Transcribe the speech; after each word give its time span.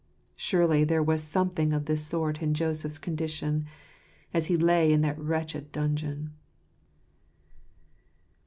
Surely 0.35 0.83
there 0.83 1.03
was 1.03 1.21
something 1.21 1.71
of 1.73 1.85
this 1.85 2.03
sort 2.03 2.41
in 2.41 2.55
Joseph's 2.55 2.97
con 2.97 3.15
dition, 3.15 3.65
as 4.33 4.47
he 4.47 4.57
lay 4.57 4.91
in 4.91 5.01
that 5.01 5.19
wretched 5.19 5.71
dungeon. 5.71 6.33